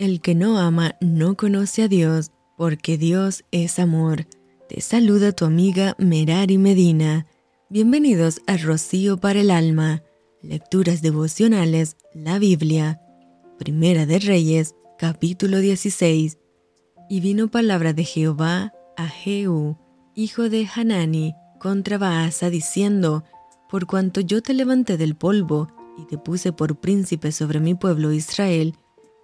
[0.00, 4.26] El que no ama no conoce a Dios, porque Dios es amor.
[4.66, 7.26] Te saluda tu amiga Merari Medina.
[7.68, 10.02] Bienvenidos a Rocío para el Alma.
[10.40, 12.98] Lecturas devocionales, la Biblia.
[13.58, 16.38] Primera de Reyes, capítulo 16.
[17.10, 19.76] Y vino palabra de Jehová a Jehú,
[20.14, 23.22] hijo de Hanani, contra Baasa, diciendo,
[23.68, 28.12] Por cuanto yo te levanté del polvo, y te puse por príncipe sobre mi pueblo
[28.12, 28.74] Israel,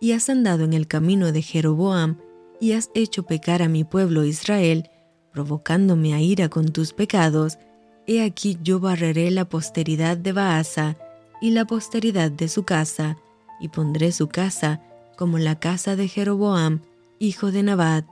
[0.00, 2.18] y has andado en el camino de Jeroboam,
[2.60, 4.88] y has hecho pecar a mi pueblo Israel,
[5.32, 7.58] provocándome a ira con tus pecados,
[8.06, 10.96] he aquí yo barreré la posteridad de Baasa
[11.40, 13.18] y la posteridad de su casa,
[13.60, 14.80] y pondré su casa
[15.16, 16.80] como la casa de Jeroboam,
[17.18, 18.06] hijo de Nabat.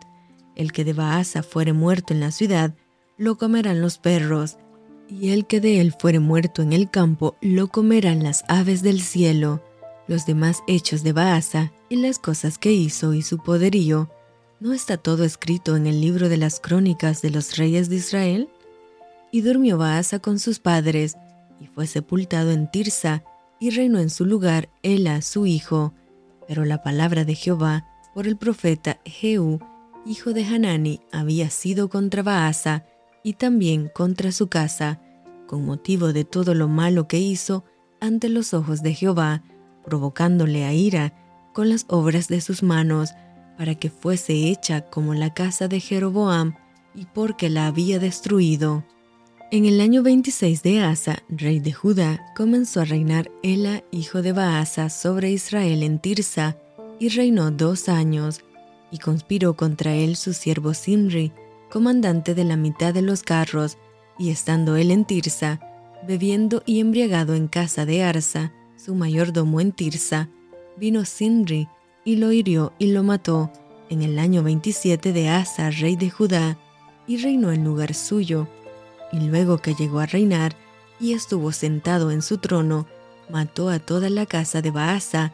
[0.56, 2.74] El que de Baasa fuere muerto en la ciudad,
[3.16, 4.58] lo comerán los perros,
[5.08, 9.00] y el que de él fuere muerto en el campo, lo comerán las aves del
[9.00, 9.62] cielo.
[10.06, 14.10] Los demás hechos de Baasa y las cosas que hizo y su poderío,
[14.60, 18.48] ¿no está todo escrito en el libro de las crónicas de los reyes de Israel?
[19.32, 21.16] Y durmió Baasa con sus padres,
[21.58, 23.24] y fue sepultado en Tirsa,
[23.58, 25.94] y reinó en su lugar Ela, su hijo.
[26.46, 29.60] Pero la palabra de Jehová por el profeta Jehú,
[30.04, 32.84] hijo de Hanani, había sido contra Baasa,
[33.22, 35.00] y también contra su casa,
[35.46, 37.64] con motivo de todo lo malo que hizo
[38.00, 39.42] ante los ojos de Jehová,
[39.84, 41.12] provocándole a ira
[41.52, 43.10] con las obras de sus manos,
[43.56, 46.54] para que fuese hecha como la casa de Jeroboam,
[46.94, 48.84] y porque la había destruido.
[49.50, 54.32] En el año 26 de Asa, rey de Judá, comenzó a reinar Ela, hijo de
[54.32, 56.56] Baasa, sobre Israel en Tirsa,
[56.98, 58.40] y reinó dos años,
[58.90, 61.32] y conspiró contra él su siervo Simri,
[61.70, 63.78] comandante de la mitad de los carros,
[64.18, 65.60] y estando él en Tirsa,
[66.06, 68.52] bebiendo y embriagado en casa de Arsa,
[68.84, 70.28] su mayordomo en Tirsa,
[70.76, 71.68] vino Sinri
[72.04, 73.50] y lo hirió y lo mató
[73.88, 76.58] en el año 27 de Asa, rey de Judá,
[77.06, 78.46] y reinó en lugar suyo.
[79.10, 80.54] Y luego que llegó a reinar
[81.00, 82.86] y estuvo sentado en su trono,
[83.30, 85.32] mató a toda la casa de Baasa,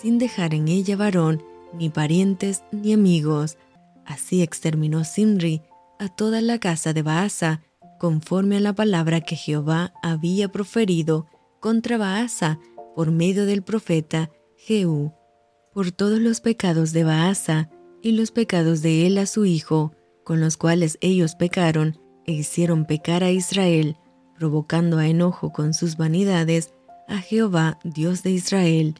[0.00, 1.42] sin dejar en ella varón,
[1.76, 3.58] ni parientes, ni amigos.
[4.04, 5.62] Así exterminó Sinri
[5.98, 7.62] a toda la casa de Baasa,
[7.98, 11.26] conforme a la palabra que Jehová había proferido
[11.58, 12.60] contra Baasa
[12.94, 15.12] por medio del profeta Jehú,
[15.72, 17.70] por todos los pecados de Baasa
[18.02, 19.92] y los pecados de él a su hijo,
[20.24, 23.96] con los cuales ellos pecaron e hicieron pecar a Israel,
[24.38, 26.72] provocando a enojo con sus vanidades
[27.08, 28.94] a Jehová, Dios de Israel,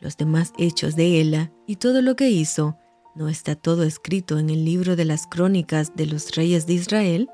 [0.00, 2.76] los demás hechos de Ela y todo lo que hizo,
[3.14, 7.28] ¿No está todo escrito en el libro de las crónicas de los reyes de Israel?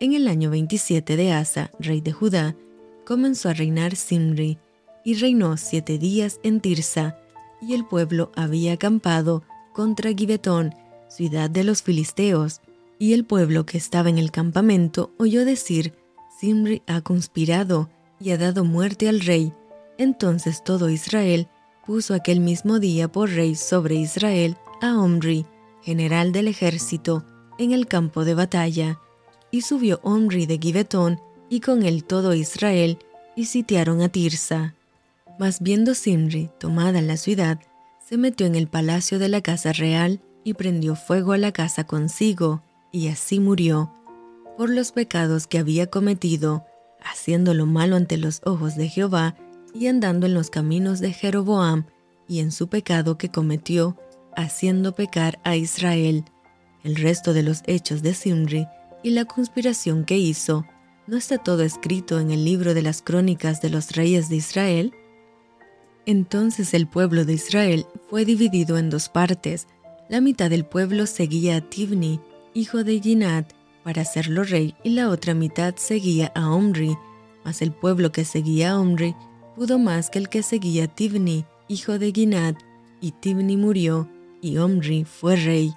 [0.00, 2.56] En el año 27 de Asa, rey de Judá,
[3.04, 4.58] comenzó a reinar Simri,
[5.04, 7.16] y reinó siete días en Tirsa,
[7.60, 9.42] y el pueblo había acampado
[9.72, 10.74] contra Gibetón,
[11.08, 12.60] ciudad de los filisteos,
[12.98, 15.94] y el pueblo que estaba en el campamento oyó decir,
[16.38, 19.52] Simri ha conspirado y ha dado muerte al rey.
[19.98, 21.48] Entonces todo Israel
[21.86, 25.46] puso aquel mismo día por rey sobre Israel a Omri,
[25.82, 27.24] general del ejército,
[27.58, 29.00] en el campo de batalla,
[29.50, 32.98] y subió Omri de Gibetón y con él todo Israel,
[33.36, 34.74] y sitiaron a Tirsa.
[35.42, 37.58] Mas viendo Simri tomada la ciudad,
[37.98, 41.82] se metió en el palacio de la casa real y prendió fuego a la casa
[41.82, 43.92] consigo, y así murió,
[44.56, 46.64] por los pecados que había cometido,
[47.04, 49.34] haciendo lo malo ante los ojos de Jehová,
[49.74, 51.86] y andando en los caminos de Jeroboam,
[52.28, 53.98] y en su pecado que cometió,
[54.36, 56.24] haciendo pecar a Israel.
[56.84, 58.68] El resto de los hechos de Simri
[59.02, 60.64] y la conspiración que hizo,
[61.08, 64.94] ¿no está todo escrito en el libro de las crónicas de los reyes de Israel?
[66.06, 69.68] Entonces el pueblo de Israel fue dividido en dos partes.
[70.08, 72.20] La mitad del pueblo seguía a Tibni,
[72.54, 73.52] hijo de Ginat,
[73.84, 76.96] para hacerlo rey, y la otra mitad seguía a Omri.
[77.44, 79.14] Mas el pueblo que seguía a Omri
[79.56, 82.56] pudo más que el que seguía a Tibni, hijo de Ginat,
[83.00, 84.08] y Tibni murió,
[84.40, 85.72] y Omri fue rey.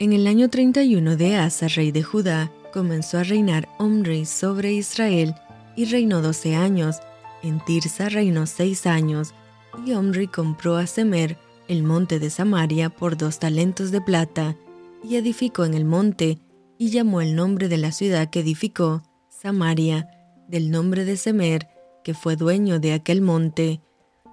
[0.00, 5.34] En el año 31 de Asa, rey de Judá, comenzó a reinar Omri sobre Israel
[5.76, 6.96] y reinó doce años.
[7.42, 9.34] En Tirsa reinó seis años,
[9.84, 11.36] y Omri compró a Semer
[11.68, 14.56] el monte de Samaria por dos talentos de plata,
[15.04, 16.38] y edificó en el monte,
[16.78, 20.08] y llamó el nombre de la ciudad que edificó, Samaria,
[20.48, 21.68] del nombre de Semer,
[22.02, 23.80] que fue dueño de aquel monte.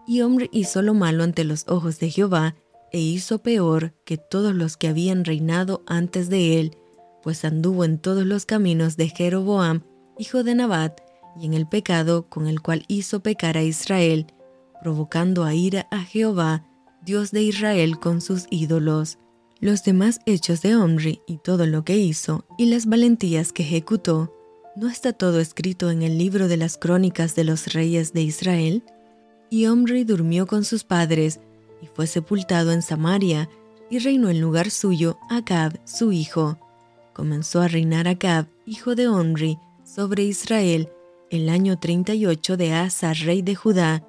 [0.07, 2.55] Y Omri hizo lo malo ante los ojos de Jehová,
[2.91, 6.77] e hizo peor que todos los que habían reinado antes de él,
[7.21, 9.81] pues anduvo en todos los caminos de Jeroboam,
[10.17, 11.01] hijo de Nabat,
[11.37, 14.27] y en el pecado con el cual hizo pecar a Israel,
[14.85, 16.63] provocando a ira a Jehová,
[17.03, 19.17] Dios de Israel, con sus ídolos.
[19.59, 24.31] Los demás hechos de Omri y todo lo que hizo y las valentías que ejecutó,
[24.75, 28.83] ¿no está todo escrito en el libro de las crónicas de los reyes de Israel?
[29.49, 31.39] Y Omri durmió con sus padres
[31.81, 33.49] y fue sepultado en Samaria
[33.89, 36.59] y reinó en lugar suyo Acab, su hijo.
[37.11, 40.89] Comenzó a reinar Acab, hijo de Omri, sobre Israel
[41.31, 44.03] el año 38 de Asa, rey de Judá,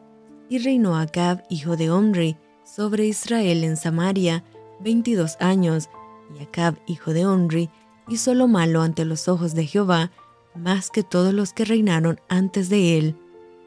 [0.49, 4.45] y reinó Acab, hijo de Omri, sobre Israel en Samaria
[4.81, 5.89] 22 años,
[6.35, 7.71] y Acab, hijo de Omri,
[8.09, 10.11] hizo lo malo ante los ojos de Jehová,
[10.55, 13.17] más que todos los que reinaron antes de él,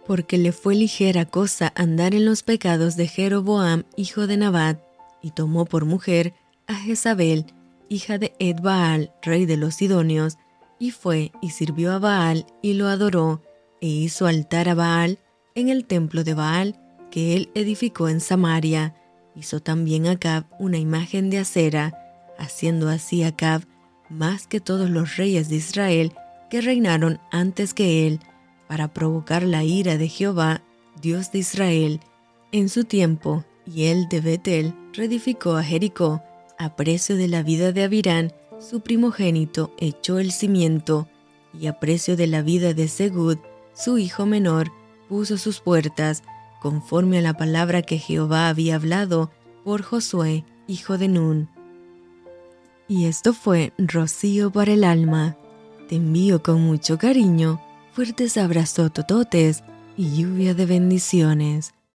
[0.06, 4.80] porque le fue ligera cosa andar en los pecados de Jeroboam, hijo de Nabat,
[5.22, 6.34] y tomó por mujer
[6.68, 7.46] a Jezabel,
[7.90, 10.38] hija de Edbaal, rey de los Sidonios,
[10.80, 13.42] y fue y sirvió a Baal y lo adoró,
[13.82, 15.20] e hizo altar a Baal
[15.60, 16.76] en el templo de Baal
[17.12, 18.96] que él edificó en Samaria.
[19.36, 21.94] Hizo también Acab una imagen de acera,
[22.38, 23.64] haciendo así Acab
[24.10, 26.14] más que todos los reyes de Israel
[26.50, 28.20] que reinaron antes que él,
[28.68, 30.64] para provocar la ira de Jehová,
[31.02, 32.00] Dios de Israel,
[32.52, 36.24] en su tiempo, y él de Betel reedificó a Jericó,
[36.58, 41.08] a precio de la vida de Abirán, su primogénito echó el cimiento,
[41.54, 43.38] y a precio de la vida de Segud,
[43.74, 44.72] su hijo menor,
[45.10, 46.24] puso sus puertas,
[46.62, 49.32] conforme a la palabra que Jehová había hablado
[49.66, 51.50] por Josué, hijo de Nun.
[52.88, 55.36] Y esto fue rocío para el alma.
[55.90, 57.62] Te envío con mucho cariño,
[57.92, 59.64] fuertes abrazos tototes
[59.98, 61.74] y lluvia de bendiciones.